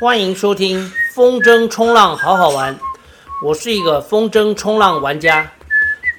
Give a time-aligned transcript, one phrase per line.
[0.00, 2.78] 欢迎收听风筝冲浪好好玩，
[3.42, 5.50] 我是一个风筝冲浪玩家。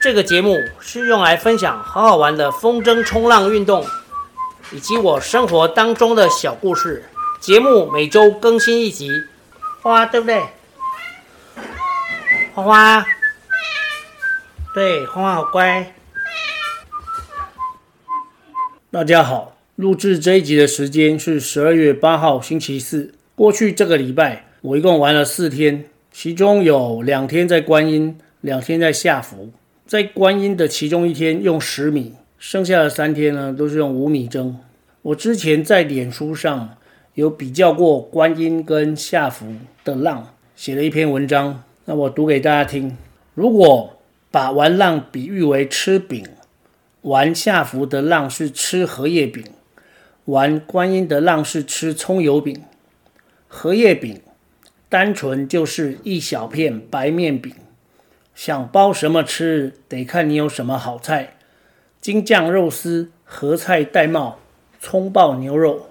[0.02, 3.86] 这个节目是用来分享好好玩的风筝冲浪运动，
[4.74, 7.06] 以及我生活当中的小故事。
[7.40, 9.10] 节目每周更新一集，
[9.82, 10.44] 花花对不对？
[12.54, 13.06] 花花，
[14.74, 15.94] 对，花花好乖。
[18.92, 23.14] 大家好，录制这一集的时间是十二月八号星期四。
[23.40, 29.50] 过去这个礼拜，我一共玩了四天，其中有两天在观音，两天在下福。
[29.88, 34.56] 在观音的其中一天用十米，剩下的三天呢都是用五米筝。
[35.04, 36.76] 我之前在脸书上
[37.14, 39.48] 有比较过观音跟下福
[39.86, 42.98] 的浪，写了一篇文章，那我读给大家听。
[43.36, 46.26] 如果把玩浪比喻为吃饼，
[47.04, 49.46] 玩下福的浪是吃荷叶饼，
[50.26, 52.62] 玩观音的浪是吃葱油饼。
[53.52, 54.22] 荷叶饼，
[54.90, 57.52] 单纯就是一小片白面饼，
[58.36, 61.36] 想包什么吃，得看你有什么好菜。
[62.00, 64.38] 京酱肉丝、合菜戴帽、
[64.80, 65.90] 葱爆牛肉，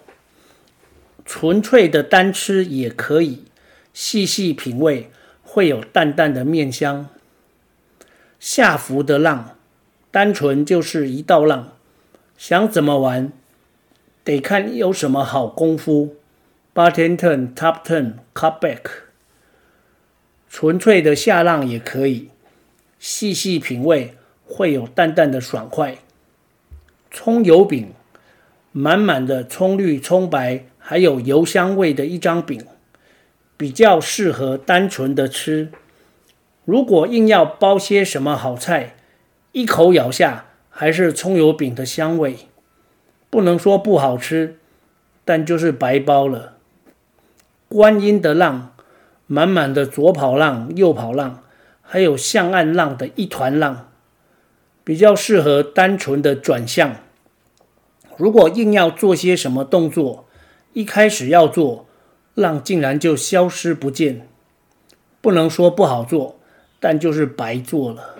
[1.26, 3.44] 纯粹的单吃也可以，
[3.92, 5.10] 细细品味
[5.42, 7.08] 会有淡淡的面香。
[8.38, 9.56] 下浮的浪，
[10.12, 11.72] 单纯就是一道浪，
[12.38, 13.32] 想怎么玩，
[14.22, 16.14] 得看有什么好功夫。
[16.78, 18.82] Bottom turn, top turn, cut back，
[20.48, 22.28] 纯粹的下浪也可以，
[23.00, 24.14] 细细品味
[24.46, 25.96] 会有淡淡的爽快。
[27.10, 27.92] 葱油饼，
[28.70, 32.64] 满满的葱绿、葱白，还有油香味的一张饼，
[33.56, 35.72] 比较适合单纯的吃。
[36.64, 38.94] 如果硬要包些什么好菜，
[39.50, 42.36] 一口咬下还是葱油饼的香味，
[43.28, 44.58] 不能说不好吃，
[45.24, 46.54] 但就是白包了。
[47.68, 48.74] 观音的浪，
[49.26, 51.42] 满满的左跑浪、右跑浪，
[51.82, 53.90] 还有向岸浪的一团浪，
[54.82, 56.96] 比较适合单纯的转向。
[58.16, 60.26] 如果硬要做些什么动作，
[60.72, 61.86] 一开始要做，
[62.34, 64.26] 浪竟然就消失不见。
[65.20, 66.40] 不能说不好做，
[66.80, 68.16] 但就是白做了。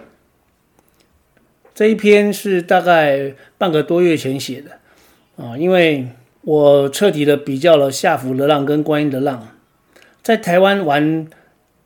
[1.75, 4.73] 这一篇是大概半个多月前写的
[5.43, 6.09] 啊，因为。
[6.49, 9.49] 我彻底的比较了下福的浪跟观音的浪，
[10.23, 11.29] 在台湾玩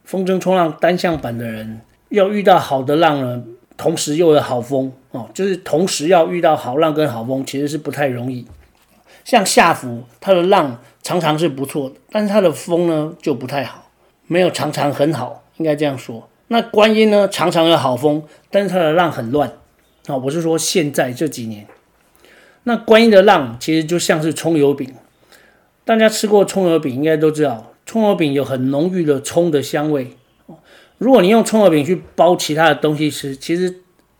[0.04, 1.80] 风筝冲浪单向板的人，
[2.10, 3.42] 要遇到好的浪呢，
[3.76, 8.46] 同时又有好风哦，就是同时要遇到好浪跟好风，其实是不太容易。
[9.24, 13.90] 像下福，它的浪常常是不错的，但是它的风呢就不太好，
[14.28, 16.28] 没有常常很好，应该这样说。
[16.46, 21.66] 那观音呢，常常有好风，但是它的浪很乱啊，哦，我是说现在这几年。
[22.64, 24.94] 那观音的浪其实就像是葱油饼，
[25.84, 30.16] 大家吃过葱油饼应该都知道，葱油饼有很浓郁的葱的香味。
[30.98, 33.74] 如果你用葱油饼去包其他的东西吃，其实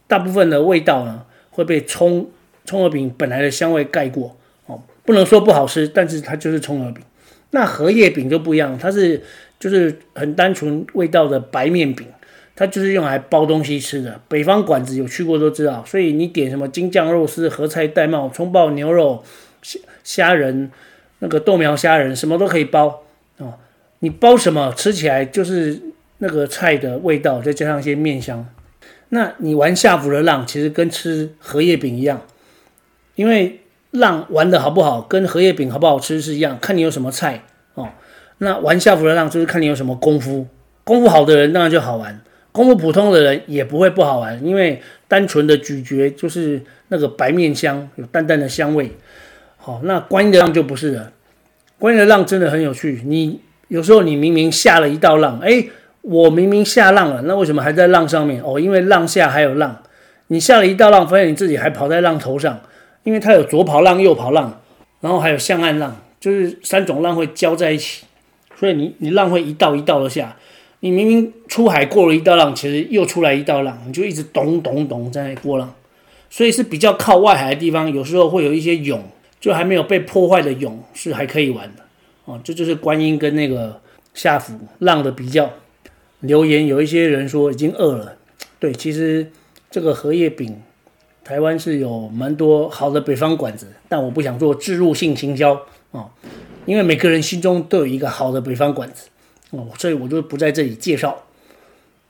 [0.09, 2.29] 大部分的味道呢会被葱
[2.65, 4.37] 葱油饼本来的香味盖过。
[4.67, 7.05] 哦，不能说不好吃，但是它就是葱油饼。
[7.51, 9.23] 那荷叶饼就不一样，它是
[9.61, 12.07] 就是很单纯味道的白面饼。
[12.55, 19.25] 它就是用来包东西吃的，北方馆子有去过都知道，所以你点什么京酱肉丝、合菜戴帽、葱爆牛肉、
[19.63, 20.71] 虾虾仁、
[21.21, 23.03] 那个豆苗虾仁，什么都可以包
[23.39, 23.55] 哦。
[24.01, 25.81] 你包什么吃起来就是
[26.19, 28.47] 那个菜的味道，再加上一些面香。
[29.09, 32.21] 那你玩下福的浪，其实跟吃荷叶饼一样，
[33.15, 33.61] 因为
[33.93, 37.89] 浪玩的好不好，跟荷叶饼好不好吃是一样，看你有什么菜哦。
[38.39, 40.47] 那玩下福的浪就是看你有什么功夫，
[40.85, 42.21] 功夫好的人当然就好玩。
[42.53, 48.93] 功夫普通的人也不会不好玩，因为单纯的咀嚼就是那个白面香，有淡淡的香味。
[49.57, 51.13] 好，那观音的浪就不是了。
[51.79, 53.03] 观音的浪真的很有趣。
[53.07, 55.65] 你有时候你明明下了一道浪，哎，
[56.03, 58.43] 我明明下浪了，那为什么还在浪上面？
[58.43, 59.83] 哦，因为浪下还有浪。
[60.27, 62.61] 你下了一道浪，发现你自己还跑在浪头上，
[63.03, 64.61] 因为它有左跑浪、右跑浪，
[65.01, 68.05] 然后还有向岸浪，就是三种浪会交在一起，
[68.57, 70.37] 所以你你浪会一道一道的下。
[70.85, 75.73] 你明明出海过了一道浪，其实又出来一道浪，你就一直咚咚咚在那过浪，
[76.29, 79.01] 所以是比较靠外海的地方，有时候会有一些涌，
[79.41, 81.85] 就还没有被破坏的涌是还可以玩的
[82.25, 82.41] 哦。
[82.43, 83.81] 这就是观音跟那个
[84.13, 85.53] 下府浪的比较。
[86.19, 88.17] 留言有一些人说已经饿了，
[88.59, 89.31] 对，其实
[89.71, 90.61] 这个荷叶饼
[91.23, 95.61] 台湾是有蛮多好的北方馆子，但我不想做置入性行销
[95.93, 96.11] 哦，
[96.67, 99.09] 因为每个人心中都有一个好的北方馆子。
[99.53, 101.25] 哦，所以我就不在这里介绍。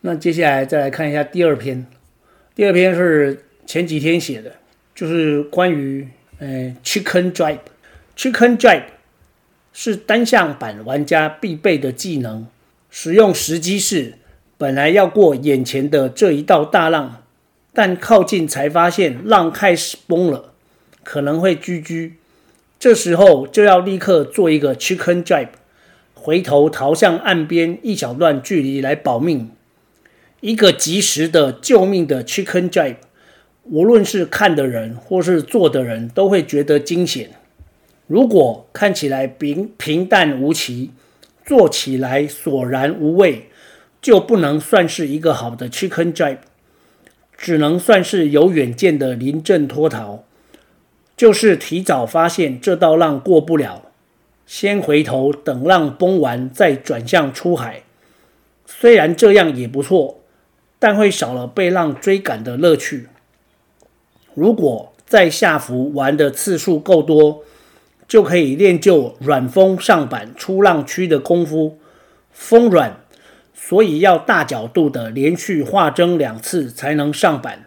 [0.00, 1.86] 那接下来再来看一下第二篇，
[2.56, 4.52] 第二篇是前几天写的，
[4.94, 6.08] 就是关于
[6.38, 8.84] 呃 chicken jibe，chicken jibe
[9.72, 12.46] 是单向版玩家必备的技能。
[12.90, 14.14] 使用时机是，
[14.58, 17.22] 本来要过眼前的这一道大浪，
[17.72, 20.52] 但靠近才发现浪开始崩了，
[21.02, 22.12] 可能会 GG。
[22.78, 25.48] 这时候就要立刻做一个 Chicken Jibe，
[26.22, 29.50] 回头逃向岸边一小段距离来保命。
[30.40, 32.98] 一个及时的救命的 Chicken Jibe，
[33.64, 37.30] 无论是看的人或是做的人都会觉得惊险。
[38.06, 40.92] 如果看起来平平淡无奇，
[41.44, 43.48] 做起来索然无味，
[44.00, 46.38] 就不能算是一个好的 Chicken Jibe，
[47.36, 50.22] 只能算是有远见的临阵脱逃，
[51.16, 53.91] 就是提早发现这道浪过不了，
[54.46, 57.82] 先回头等浪崩完再转向出海。
[58.66, 60.20] 虽然这样也不错，
[60.78, 63.08] 但会少了被浪追赶的乐趣。
[64.34, 67.44] 如果在下浮玩的次数够多，
[68.08, 71.78] 就可以练就软风上板出浪区的功夫，
[72.30, 73.00] 风软，
[73.54, 77.66] 所以要大角度的连续画针两次才能上板。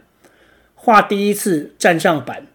[0.74, 2.48] 画第一次站上板，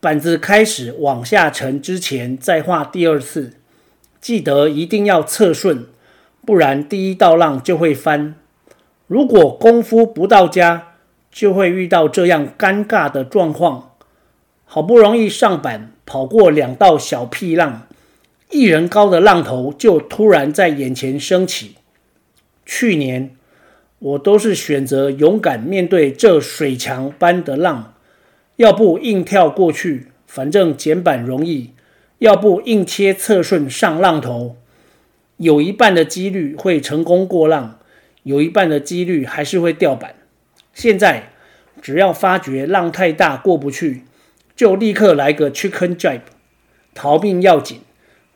[0.00, 3.52] 板子开始往下沉之前再画第二次，
[4.18, 5.84] 记得一定要侧顺，
[6.46, 8.34] 不然第一道浪就会翻。
[9.06, 10.94] 如果功夫不到家，
[11.30, 13.90] 就会遇到这样尴尬的状况。
[14.64, 17.86] 好不容易上板，跑过两道小屁浪，
[18.50, 21.74] 一人高的浪头就突然在眼前升起。
[22.64, 23.36] 去年
[23.98, 27.92] 我都是选择勇敢面对这水墙般的浪，
[28.60, 31.70] 要不硬跳过去，反正捡板容易；
[32.18, 34.56] 要不硬切侧顺上浪头，
[35.38, 37.78] 有一半的几率会成功过浪，
[38.22, 40.14] 有一半的几率还是会掉板。
[40.74, 41.30] 现在
[41.80, 44.02] 只要发觉浪太大过不去，
[44.54, 46.20] 就立刻来个 Chicken Jibe，
[46.92, 47.80] 逃命要紧，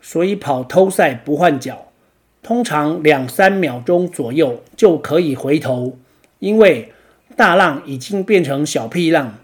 [0.00, 1.88] 所以跑偷赛不换脚，
[2.42, 5.98] 通常两三秒钟左右就可以回头，
[6.38, 6.94] 因为
[7.36, 9.40] 大浪已经变成小屁浪，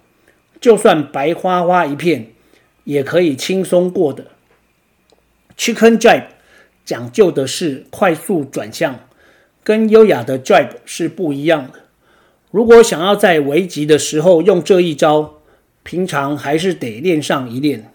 [0.60, 2.32] 就算白花花一片，
[2.84, 4.26] 也可以轻松过的。
[5.56, 6.26] Chicken Jibe
[6.84, 9.00] 讲究的是快速转向，
[9.62, 11.80] 跟优雅的 Jibe 是不一样的。
[12.50, 15.34] 如果想要在危急的时候用这一招，
[15.82, 17.92] 平常还是得练上一练。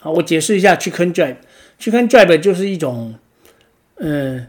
[0.00, 1.36] 好，我解释一下 Chicken Jibe。
[1.80, 3.14] Chicken Jibe 就是一种，
[3.96, 4.48] 嗯，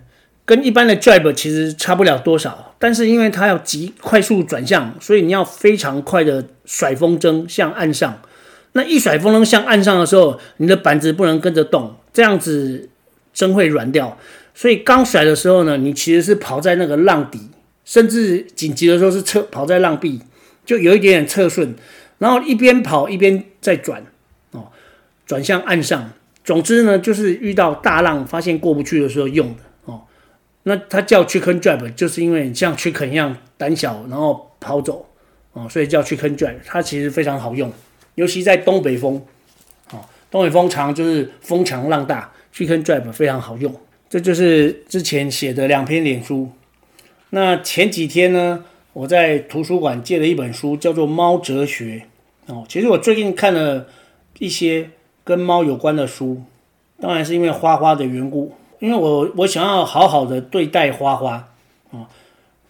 [0.50, 8.20] 跟一般的 drive 其实差不了多少，但是因为它要急快速转向，所以你要非常快的甩风筝向岸上。
[8.72, 12.90] 那一甩风筝向岸上的时候，你的板子不能跟着动，这样子
[13.36, 14.18] 筝会软掉。
[14.56, 17.52] 所以刚甩的时候呢，你其实是跑在那个浪底，
[17.86, 20.20] 甚至紧急的时候是侧跑在浪壁，
[20.66, 21.76] 就有一点点侧顺。
[22.18, 24.04] 然后一边跑一边再转，
[24.54, 24.70] 哦，
[25.28, 26.10] 转向岸上。
[26.44, 29.69] 总之呢，就是遇到大浪发现过不去的时候用的。
[30.70, 35.04] 那它叫 chicken drive，就是因为像 Chicken 一样胆小，然后跑走
[35.54, 36.60] 哦，所以叫 chicken drive。
[36.64, 37.74] 它其实非常好用，
[38.14, 39.20] 尤其在东北风，
[39.92, 43.74] 哦，东北风长就是风强浪大，chicken drive 非常好用。
[44.08, 46.52] 这就是之前写的两篇脸书。
[47.32, 48.64] 那前几天呢，
[48.94, 52.06] 我在图书馆借了一本书，叫做《猫哲学》。
[52.54, 53.88] 哦，其实我最近看了
[54.38, 54.92] 一些
[55.24, 56.44] 跟猫有关的书，
[57.02, 61.48] 当然是因为花花的缘故，因为我我想要好好的对待花花
[61.92, 62.08] 啊、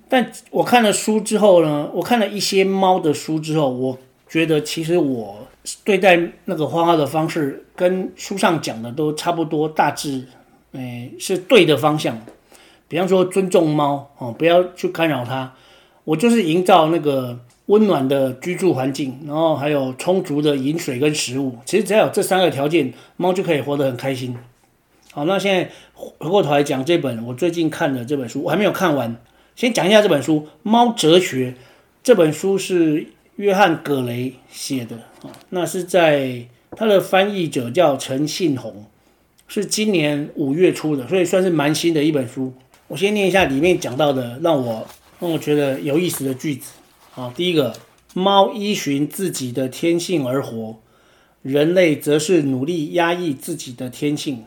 [0.07, 3.97] 但我看了书之后呢，我看了一些猫的书之后，我
[4.27, 5.47] 觉得其实我
[5.83, 10.25] 对待那个花花的方式跟书上讲的都差不多，大致
[10.73, 12.19] 诶是对的方向。
[12.87, 15.53] 比方说尊重猫哦，不要去干扰它。
[16.03, 17.39] 我就是营造那个。
[17.69, 21.55] 温暖的居住环境，然后还有充足的饮水跟食物。
[21.65, 24.35] 其实只要有这三个条件，猫就可以活得很开心。
[25.11, 29.15] 好，那现在回过头来讲这本我最近看的这本书，我还没有看完。
[29.55, 31.51] 先讲一下这本书《猫哲学》。
[32.01, 38.85] 这本书是约翰·葛雷写的啊，那是在他的翻译者叫陈信宏，
[39.47, 42.53] 是今年五月出的，所以算是蛮新的一本书。
[42.87, 44.87] 我先念一下里面讲到的让我
[45.19, 46.71] 让我觉得有意思的句子。
[47.11, 47.75] 好，第一个，
[48.13, 50.77] 猫依循自己的天性而活，
[51.41, 54.45] 人类则是努力压抑自己的天性。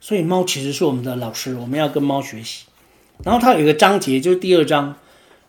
[0.00, 2.64] 所以猫其实是我们的老师，我们要跟猫学习。
[3.22, 4.96] 然后它有一个章节，就是第二章，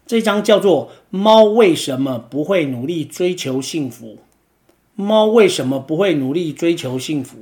[0.05, 4.17] 这一章叫做“猫为什么不会努力追求幸福”。
[4.95, 7.37] 猫为什么不会努力追求幸福？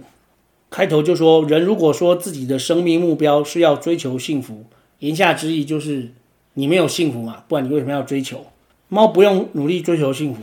[0.69, 4.65] 开头就说，人如果说自己的生命目标是要追求幸福，
[4.99, 6.11] 言下之意就是
[6.53, 8.45] 你没有幸福嘛，不然你为什么要追求？
[8.87, 10.41] 猫不用努力追求幸福，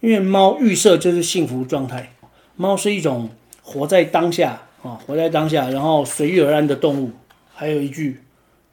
[0.00, 2.14] 因为猫预设就是幸福状态。
[2.56, 3.28] 猫是一种
[3.62, 7.10] 活在当下，啊，活在当下，然后随遇而安的动物。
[7.52, 8.20] 还有一句：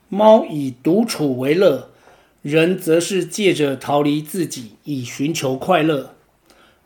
[0.10, 1.90] 猫以独处为乐，
[2.42, 6.14] 人则是借着逃离自己以寻求快乐。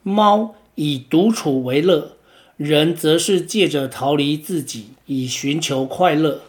[0.04, 2.14] 猫以独处为乐，
[2.56, 6.42] 人则是借着逃离自己以寻求快乐。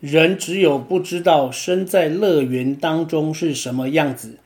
[0.00, 4.38] 人只有不知道身在乐园当中是什么样子，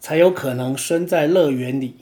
[0.00, 1.94] 才有可能身在乐园里。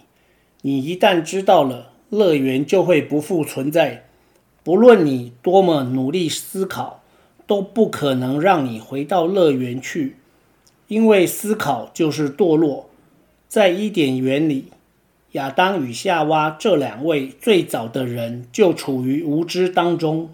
[0.63, 4.07] 你一旦知道了，乐园就会不复存在。
[4.65, 7.03] 不论你多么努力思考，
[7.47, 10.17] 都不可能让你回到乐园去，
[10.89, 12.89] 因为思考就是堕落。
[13.47, 14.69] 在伊甸园里，
[15.33, 20.31] 亚当与夏娃这两位最早的人就处于无知当中，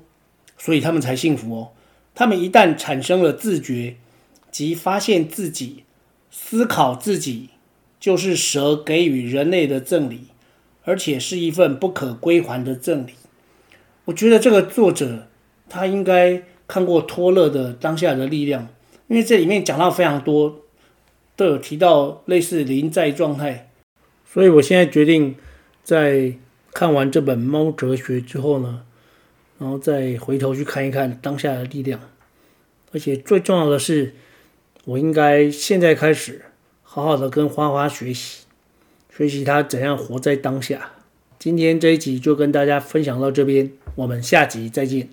[0.56, 1.68] 所以他们才幸福哦。
[2.14, 3.96] 他们一旦产生了自觉，
[4.52, 5.82] 即发现自己
[6.30, 7.48] 思考自己，
[7.98, 10.28] 就是蛇给予人类的赠礼，
[10.84, 13.14] 而且是一份不可归还的赠礼。
[14.06, 15.28] 我觉得这个作者
[15.68, 18.62] 他应该看过托勒的《当下的力量》，
[19.08, 20.60] 因为这里面讲到非常多，
[21.36, 23.70] 都有提到类似临在状态，
[24.24, 25.36] 所以我现在决定
[25.82, 26.34] 在
[26.72, 28.82] 看完这本《猫哲学》之后呢，
[29.58, 32.00] 然后再回头去看一看《当下的力量》，
[32.92, 34.14] 而且最重要的是，
[34.84, 36.46] 我应该现在开始
[36.82, 38.44] 好好的跟花花学习，
[39.14, 40.92] 学习他怎样活在当下。
[41.38, 43.72] 今天这一集就跟大家分享到这边。
[43.94, 45.10] 我们下集再见。